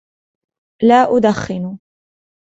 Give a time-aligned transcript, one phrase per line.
[0.83, 1.77] لا أدخن.